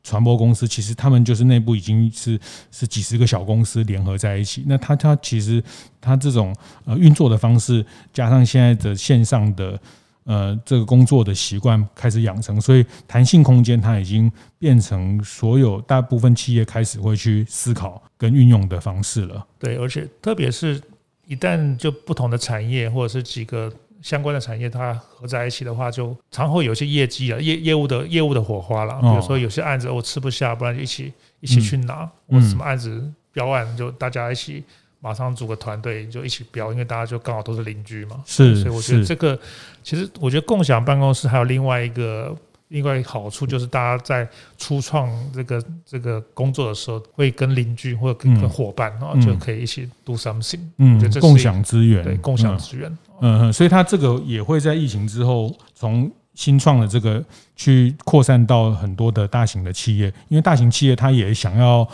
[0.03, 2.37] 传播公司，其实他们就是内部已经是
[2.73, 4.65] 是几十个小公司联合在一起。
[4.67, 5.63] 那他他其实
[6.01, 6.53] 他这种
[6.87, 9.81] 呃运作的方式，加上现在的线上的。
[10.27, 19.47] 呃，这个工作的习惯开始养成，所以弹性空间它已经变成所有大部分企业开始会去思考跟运用的方式了。
[19.57, 20.83] 对，而且特别是
[21.27, 29.01] 一旦就不同的产业或者是几个相关的产业它合在一起的话，就常会有些业绩啊、业业务的业务的火花了。
[29.01, 34.65] 比如说有些案子我吃不下，不然就一起一起去拿，或者什么案子标案就大家一起。
[35.07, 38.21] 马上组个团队就一起标，因为大家就刚好都是邻居嘛。
[38.27, 39.39] 是，所以我觉得这个
[39.85, 50.59] 其实我觉得共享办公室还有另外一个另外一个好处，就是大家在初创这个这个工作的时候，会跟邻居或者跟跟伙伴啊，就可以一起 do something。
[50.79, 52.91] 嗯，共享资源，对，共享资源。
[53.21, 61.89] 嗯嗯，所以它这个也会在疫情之后，从新创的这个去扩散到很多的大型的企业，因为大型企业它也想要。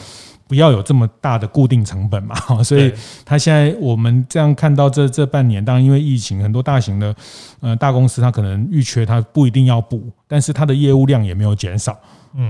[0.53, 2.93] 不要有这么大的固定成本嘛， 所以
[3.25, 7.17] 他现在我们这样看到这这半年，当然因为疫情，很多大型的
[7.61, 11.93] 呃大公司，它可能预缺，它不一定要补，但是它的业务量也没有减少，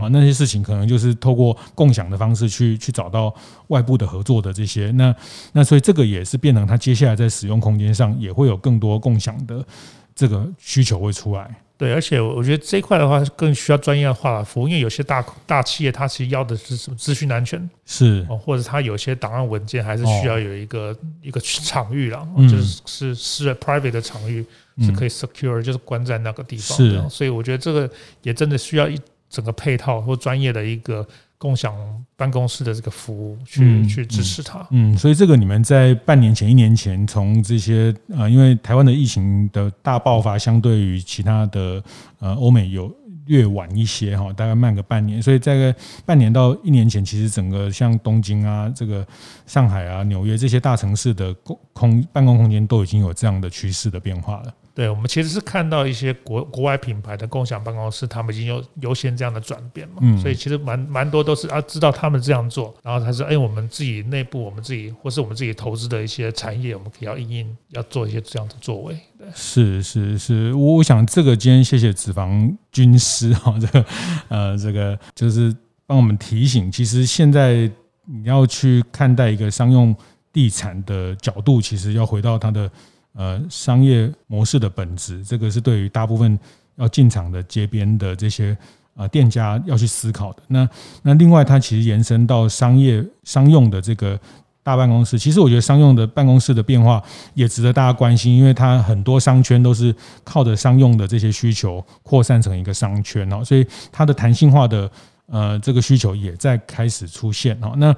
[0.00, 3.32] 啊，那些事情可能就是透过共享的方式去去找到
[3.68, 5.14] 外部的合作的这些，那
[5.52, 9.64] 那所以这个也是变成它接下来在使用空间上也会有更多共享的
[10.12, 11.48] 这个需求会出来。
[11.76, 24.44] 对，而且我觉得这一块的话更需要专业化的服务，因为有些大大企业它其实要的是什么资讯安全，是，或者它有些档案文件还是需要有一个一个场域啦，就是是私人 private 的场域
[24.78, 26.76] 是可以 secure，就是关在那个地方。
[26.76, 27.90] 是，所以我觉得这个
[28.22, 28.96] 也真的需要一
[29.28, 31.06] 整个配套或专业的一个。
[31.42, 31.74] 共享
[32.16, 34.64] 办公室的这个服务，去、嗯、去支持它。
[34.70, 41.82] 嗯，所以这个你们在半年前、一年前，从这些呃，因为台湾的疫情的大爆发，相对于其他的
[42.20, 42.88] 呃欧美有
[43.26, 45.20] 略晚一些哈，大概慢个半年。
[45.20, 45.74] 所以在
[46.06, 49.04] 半年到一年前，其实整个像东京啊、这个
[49.44, 54.54] 上海啊、纽约这些大城市的公空办公空间都已经有这样的趋势的变化了。
[54.74, 68.96] 对，我们其实是看到一些国国外品牌的共享办公室，他们已经有优先这样的转变嘛，嗯、所以其实蛮蛮多都是啊，知道他们这样做，然后他说，哎，我们自己内部，我们自己或是我们自己投资的一些产业，我们可以要应应要做一些这样的作为。
[69.18, 73.86] 对，是是是，我我想这个今天谢谢子房军师哈， 这个
[74.28, 75.54] 呃这个就是
[75.86, 77.70] 帮我们提醒，其实现在
[78.06, 79.94] 你要去看待一个商用
[80.32, 82.70] 地产的角度，其实要回到它的。
[83.14, 86.38] 呃，商业模式的本质，这个是对于大部分
[86.76, 88.56] 要进场的街边的这些
[88.94, 90.42] 呃店家要去思考的。
[90.48, 90.68] 那
[91.02, 94.18] 那另外，它其实延伸到商业商用的这个
[94.62, 97.02] 大办公室，其实我觉得商用的办公室的变化
[97.34, 99.94] 也值得大家关心，因为它很多商圈都是
[100.24, 104.90] 靠着商用的这些需求扩散成一个商圈哦，所以它的弹性化的
[105.26, 107.74] 呃这个需求也在开始出现哦。
[107.76, 107.94] 那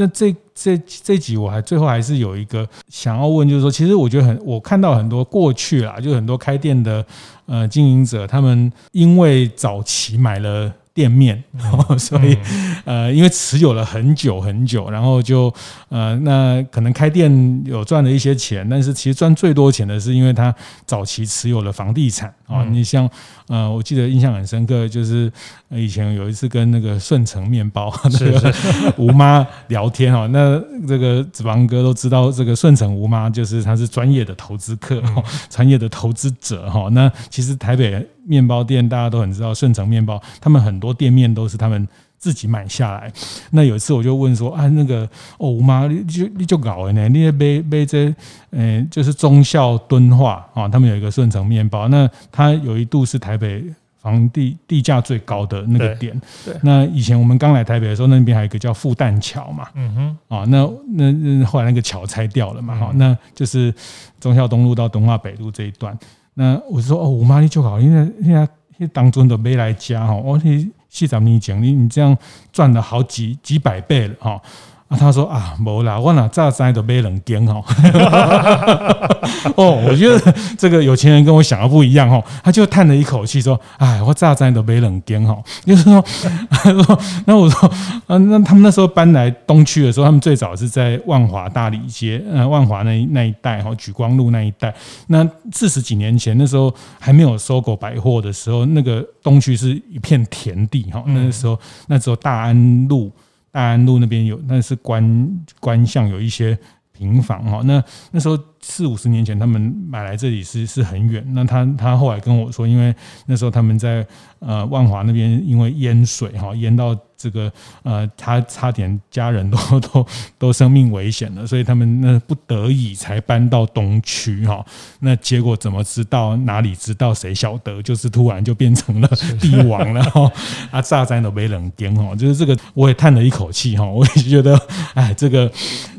[0.00, 7.04] 那这这这集我还最后还是有一个想要问，就是说，其实我觉得很，我看到很多过去啦，就很多开店的
[7.44, 10.72] 呃经营者，他们因为早期买了。
[10.92, 11.42] 店面，
[11.96, 12.36] 所以
[12.84, 15.50] 呃，因为持有了很久很久，然后就
[15.88, 20.52] 呃，那可能开店有赚了一些钱，但是其实赚最多钱的是因为他
[20.86, 22.64] 早期持有了房地产啊。
[22.64, 23.08] 你像
[23.48, 25.30] 呃，我记得印象很深刻，就是
[25.70, 28.54] 以前有一次跟那个顺成面包那个
[28.98, 35.02] 吴妈聊天哈，那这个子房哥都知道，这个顺成吴妈就是他是专业的投资客，
[35.48, 36.88] 专业的投资者哈。
[36.92, 38.06] 那其实台北。
[38.26, 41.88] 面包店大家都很知道，顺成面包，他们很多店面都是他们
[42.20, 43.10] 自己买下来。
[43.50, 47.08] 那有一次我就问说啊，那个哦妈，你就你就搞的呢？
[47.08, 48.14] 你也买买这，
[48.50, 53.64] 嗯，就是忠孝敦化啊，他们有一个顺成面包，那它有一度是台北
[53.98, 56.18] 房地地价最高的那个点。
[56.44, 56.54] 对。
[56.62, 59.66] 那以前我们刚来台北的时候，那边还有一个叫复旦桥嘛。
[59.74, 60.36] 嗯哼。
[60.36, 62.78] 啊，那那后来那个桥拆掉了嘛？
[62.78, 63.74] 哈，那就是
[64.20, 65.98] 忠孝东路到敦化北路这一段。
[66.34, 68.46] 那我说哦，我妈你就好，因为现在
[68.92, 72.14] 当中都没来家哈，我你细找你讲，你你这样
[72.52, 74.42] 赚了好几几百倍了哈，
[74.90, 77.62] 啊，他说啊，没啦，我哪早知都买两间哦。
[79.54, 86.04] 哦，我觉得这个有钱人跟我想的不一样哦，他就叹了一口气说：“哎，我早知都买两间哦。”就是说，
[86.82, 87.68] 说，那我说，
[88.08, 94.74] 啊，那他们那时候搬来东区的时候，他们最早是在万华大里街，呃，万华那那一带哈，举光路那一带。
[95.06, 101.00] 那四十几年前，那时候还没有 SOGO 百货的时候，那个东区是一片田地哈。
[101.06, 103.12] 那时候，那时候大安路。
[103.50, 106.58] 大安路那边有，那是官官巷，有一些
[106.92, 107.60] 平房哈。
[107.64, 111.24] 那那时候四五十年前，他们买来这里是是很远。
[111.34, 112.94] 那他他后来跟我说，因为
[113.26, 114.06] 那时候他们在
[114.38, 116.96] 呃万华那边，因为淹水哈，淹到。
[117.20, 117.52] 这个
[117.82, 120.06] 呃，他差点家人都 都
[120.38, 124.64] 都生命危险了，所以他们那不得已才搬到东区哈。
[125.00, 126.34] 那结果怎么知道？
[126.38, 127.12] 哪里知道？
[127.12, 127.82] 谁晓得？
[127.82, 129.08] 就是突然就变成了
[129.38, 130.32] 帝王了哈。
[130.70, 133.84] 啊，炸灾都没人点哈，就是这个，我也叹了一口气哈。
[133.84, 134.58] 我也觉得，
[134.94, 135.52] 哎，这个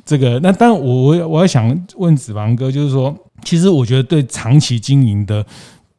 [0.04, 5.46] 这个，那当然我我我要想问子房哥，就是说，其实我觉得对长期经营的。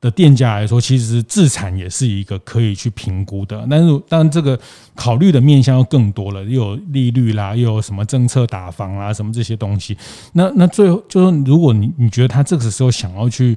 [0.03, 4.59] 的店家来说，其实自产也是一个可以去评估的，但是当然这个
[4.97, 9.97] 考虑的面向要更多了，又有利率啦，又有什么政策打房啦，什么这些东西。
[10.33, 13.57] 那那最后就是，如果你你觉得他这个时候想要去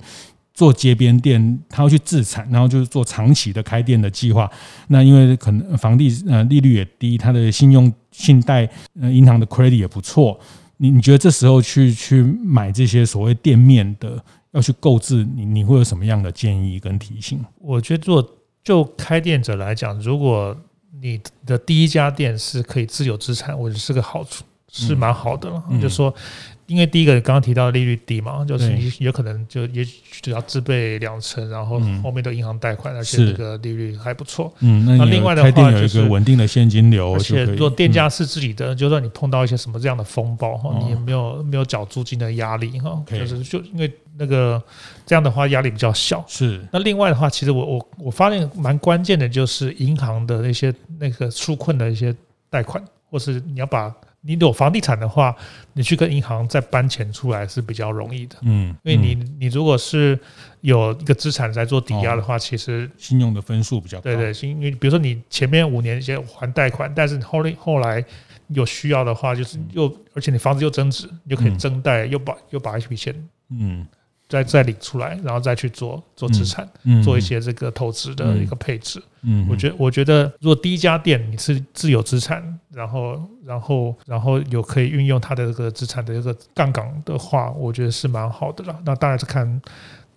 [0.53, 4.47] 做街边店，他要去自产，然后就是做长期的开店的计划，
[4.89, 8.69] 那因为可能房地呃利率也低，他的信用信贷
[9.01, 10.39] 呃银行的 credit 也不错，
[10.77, 14.23] 你你觉得这时候去去买这些所谓店面的？
[14.55, 17.39] 要去购置，你你会有什么样的建议跟提醒？
[17.59, 20.57] 我觉得，做就开店者来讲，如果
[21.01, 25.63] 你的第一家店是可以自有资产，我觉得是个好处，是蛮好的了。
[25.69, 26.11] 嗯、就说。
[26.67, 29.85] 因为第一个刚刚提到利率低嘛，就是你有可能就也
[30.21, 34.51] 只要自备两成，然后后面的银行贷款，而且这个利率还不错。
[34.61, 44.59] 嗯，那另外的话就是稳定的现金流，而且如果店家是自己的，就算你碰到一些什么这样的风暴哈，你也没有没有缴租金的压力哈，就是就因为那个
[45.05, 46.25] 这样的话压力比较小。
[46.27, 46.59] 是。
[46.71, 52.15] 那另外的话，其实我我我发现蛮关键的就是银行的那些那个纾困的一些
[52.49, 53.93] 贷款，或是你要把。
[54.25, 55.35] 你有房地产的话，
[55.73, 58.35] 你去跟银行再搬钱出来是比较容易的。
[58.41, 60.19] 嗯，因为你你如果是
[60.61, 64.03] 有一个资产在做抵押的话，其实信用的分数比较高。
[64.03, 68.03] 对对，因为比如说你前面五年先还贷款，但是后来后来
[68.47, 73.13] 有需要的话，就是又而且你房子又增值，你就可以增贷，又把又把一笔钱
[73.49, 73.85] 嗯。
[74.27, 79.01] 再再领出来，然后再去做做资产，嗯嗯、做一些这个投资的一个配置。
[79.21, 88.79] 嗯，我觉得我觉得，如果第一家店你是自有资产，然后然后然后有可以运用它的这个资产的一个杠杆的话，我觉得是蛮好的了。
[88.83, 89.45] 那当然是看，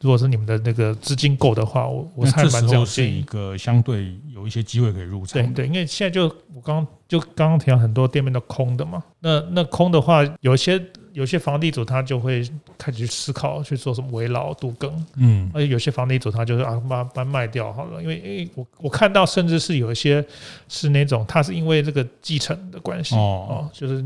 [0.00, 5.42] 如果是你们的那个资金够的话，我我还蛮这样是一个相对有一些机会可以入场。
[5.42, 10.82] 对对，因为现在就我刚就刚刚提到很多店面都空的嘛，那那空的话，有一些。
[11.12, 12.42] 有些房地主他就会
[12.76, 20.24] 开始去思考去做什么围老杜更，嗯，而且有些房地主他就是啊把把卖掉好了，因为因为我我看到甚至是有一些
[20.68, 24.04] 是那种他是因为这个继承的关系哦，就是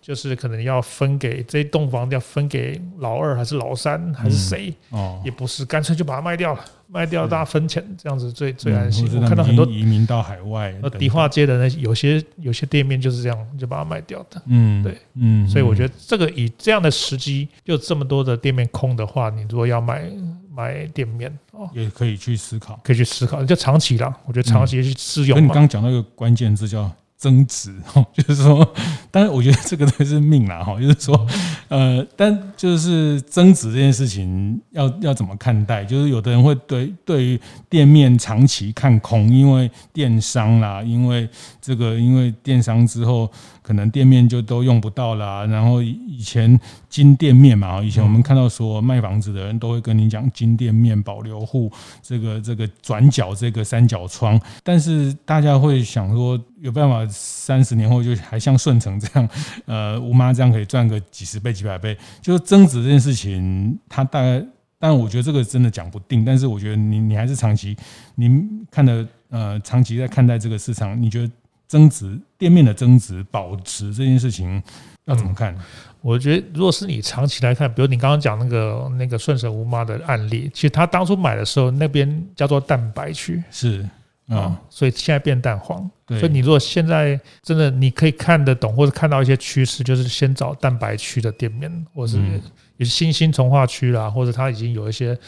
[0.00, 6.64] 就是可能要分给这栋房子要分给老二还是老三还是谁哦，也不是干脆就把它卖掉了。
[6.90, 9.06] 卖掉大家分钱，这样子最最安心。
[9.14, 14.42] 我看到很多移民到海外，呃，迪化街的那些有些有些店面就是这样，就把它卖掉的。
[14.46, 20.10] 嗯，对，嗯，所以我觉得这个以这样的时机，就这么多的店面空的话，你如果要买
[20.50, 24.14] 买店面哦，也可以去思考，可以去思考，就长期啦。
[24.26, 25.36] 我觉得长期去试用。
[25.36, 26.90] 跟你刚刚讲那个关键字叫。
[27.18, 28.74] 增值哈， 就是说，
[29.10, 31.26] 但是我觉得这个都是命啦哈，就是说，
[31.68, 35.84] 呃，但就是增值这件事情要要怎么看待？
[35.84, 41.28] 就是有的人会对对于店面长期看空，因为电商啦，因为
[41.60, 43.30] 这个因为电商之后。
[43.60, 51.70] 可能店面就都用不到了，然后以前金店面嘛，以前我们看到说卖房子的人都会跟你讲金店面、保留户，
[52.02, 59.28] 这个这个转角这个三角窗，但是大家会想说有办法三十年后就还像顺成这样，
[59.66, 64.44] 呃，吴妈这样可以赚个几十倍、几百倍，就是增值这件事情，它大概，
[64.78, 67.76] 但我觉得这个真的讲不定，但是我觉得你你还是长期，
[68.16, 71.30] 您看的呃长期在看待这个市场，你觉得？
[71.68, 74.62] 增值店面的增值保值这件事情
[75.04, 75.54] 要怎么看？
[75.54, 75.60] 嗯，
[76.00, 83.86] 我觉得，如果是你长期来看，比如你刚刚讲那个那个顺手吴妈的案例，其实他当初买的时候，那边叫做蛋白区，是
[84.28, 85.90] 啊，所以现在变蛋黄。
[86.08, 92.40] 所以你如果现在真的你可以看得懂，或者看到一些趋势，就是先找蛋白区的店面，或者是
[92.76, 95.18] 也是新兴从化区啦，或者它已经有一些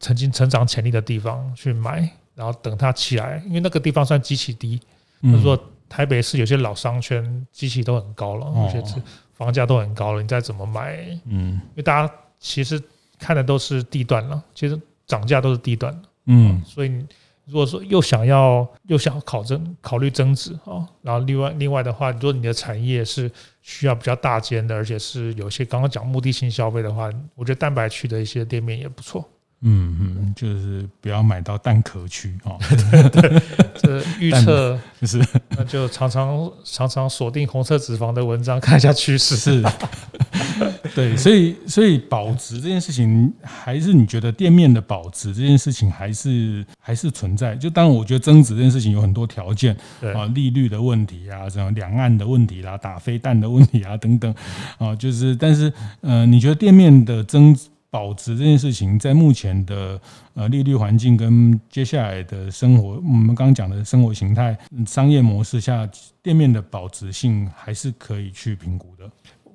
[0.00, 4.80] 曾经成长潜力的地方去买，然后等它起来，因为那个地方算基期低，
[5.22, 5.58] 就是说。
[5.88, 9.00] 台北市有些老商圈机器都很高了，有些是
[9.34, 10.96] 房价都很高了，你再怎么买？
[11.26, 12.82] 嗯，因为大家其实
[13.20, 14.76] 看的都是地段了，其实
[15.06, 17.06] 涨价都是地段嗯，所以
[17.46, 23.30] 如果说又想要又想考增考虑增值啊，然后另外另外的话，如果你的产业是
[23.62, 29.24] 需要比较大间的，而且是有些刚刚讲目的性消费的话，我觉得蛋白区的一些店面也不错。
[29.62, 32.58] 嗯嗯，就是不要买到蛋壳区哦。
[32.90, 33.42] 对 对对，
[33.76, 39.36] 这预测 就是，那就常常常常锁定红色脂肪的文章，看一下趋势。
[39.36, 39.64] 是，
[40.94, 47.56] 对，所以所以保值这件事情，还是你觉得店面的保值这件事情，还是还是存在？
[47.56, 49.74] 就当然，我觉得增值这件事情有很多条件，
[50.14, 54.32] 啊，利率的问题啊，什么两岸的问题啦，打飞弹的问题啊等等，
[54.78, 57.68] 啊，就是，但是，呃，你觉得店面的增值？
[57.96, 59.98] 保值这件事情，在目前的
[60.34, 64.54] 呃利率环境跟接下来的生活，我们刚刚讲的生活形态、
[64.86, 65.88] 商业模式下，
[66.22, 69.10] 店面的保值性还是可以去评估的。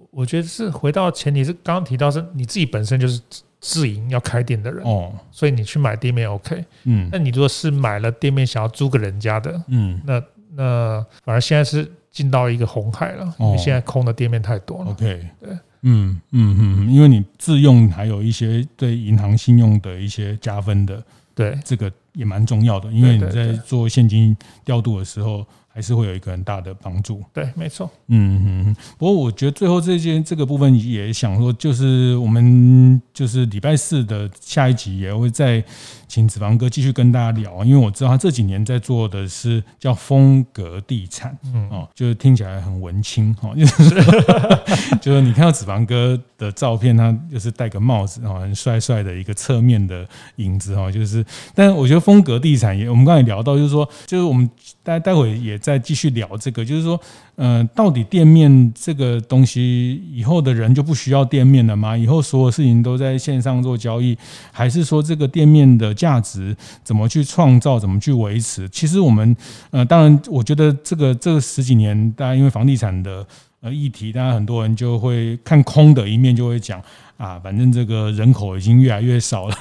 [0.10, 3.22] 我觉得是回到前提是刚刚提到是你自己本身就是
[3.60, 4.84] 自营要开店的人。
[4.84, 10.20] 哦，所以你去买店面 OK，嗯，那你如果是买了店面想要租给人家的，嗯，那
[10.56, 14.90] 那反而现在是进到一个红海了，因为现在空的店面太多了。
[14.90, 15.56] OK，对。
[15.84, 21.04] 嗯嗯嗯，因为你自用还有一些对银行信用的一些加分的，
[21.34, 25.46] 对这个也蛮重要的，因为你在做现金调度的时候。
[25.74, 27.24] 还是会有一个很大的帮助。
[27.34, 27.90] 对，没错。
[28.08, 28.76] 嗯嗯。
[28.98, 35.64] 不过我觉得最后这件这个部分也想说，就是我们就是礼拜四的下一集也会再
[36.08, 43.96] 请子房哥继续跟大家聊，因为我知道他这几年在做的是叫风格地产，嗯哦，就是听起来很文青哦， 就是
[45.02, 50.06] 就是你看到子房哥的照片，他就是戴个帽子哦，很帅帅的一个侧面的
[50.36, 54.50] 影子哦，就是，但我觉得风格地产也，我们刚才聊到，就是说，就是我们
[54.84, 55.58] 待待会也。
[55.62, 57.00] 再继续聊这个，就是说，
[57.36, 61.96] 嗯、呃，到底店面这个东西以后的人就不需要店面了吗？
[61.96, 64.18] 以后所有事情都在线上做交易，
[64.52, 68.68] 还是说这个店面的价值怎么去创造，怎么去维持？
[68.70, 69.38] 其实我们，
[69.70, 73.24] 呃，当然，我觉得这个这十几年，大家因为房地产的
[73.62, 76.82] 呃议题，当然很多人就会看空的一面，就会讲。
[77.18, 79.56] 啊，反正这个人口已经越来越少了，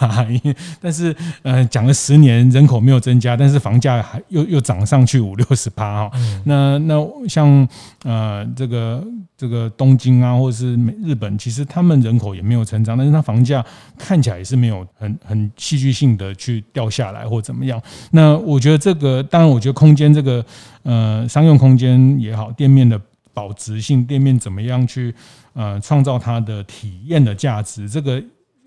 [0.80, 6.18] 但是呃，讲了十年人口没有增加，但是房价还又又涨上去五六十趴哈。
[6.44, 6.96] 那那
[7.28, 7.68] 像
[8.02, 10.74] 呃这个这个东京啊，或者是
[11.04, 13.62] 日本，其实他们人口也没有成长，但是它房价
[13.98, 17.78] 看起来也是没有很很戏剧性的去掉下来或怎么样。
[18.12, 20.42] 那我觉得这个，当然我觉得空间这个
[20.84, 22.98] 呃商用空间也好，店面的
[23.32, 25.14] 保值性，店面怎么样去。
[25.52, 28.22] 呃，创造它的体验的价值，这个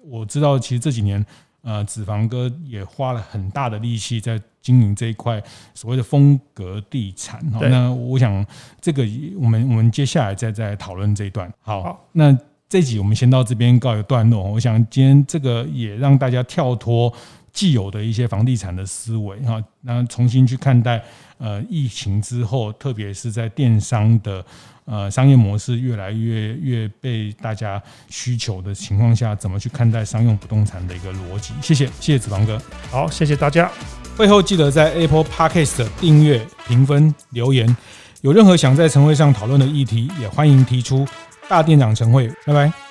[0.05, 0.59] 我知道。
[0.59, 1.25] 其实这几年，
[1.61, 5.41] 呃，子房哥也花了很大的力气在经营这一块
[5.73, 7.39] 所谓的风格地产。
[7.51, 8.45] 好，那我想
[8.81, 9.07] 这个
[9.39, 11.51] 我们我们接下来再再讨论这一段。
[11.61, 12.37] 好，那
[12.67, 14.43] 这集我们先到这边告一个段落。
[14.43, 17.11] 我想今天这个也让大家跳脱
[17.53, 21.01] 既有的一些房地产的思维哈，那重新去看待
[21.43, 24.43] 呃疫情之后，特别是在电商的。
[24.85, 31.53] 呃，商业模式越来越越被大家需求的情况下，怎么去看待商用不动产的一个逻辑？
[31.61, 32.61] 谢谢，谢谢子房哥。
[32.91, 33.71] 好，谢谢大家。
[34.17, 37.73] 会后记得在 Apple Podcast 订阅、评分、留言。
[38.19, 41.07] 有任何想在晨会上讨论的议题，也欢迎提出。
[41.47, 42.82] 大店长晨会，拜拜。